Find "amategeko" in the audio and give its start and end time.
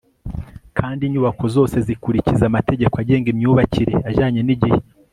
2.47-2.93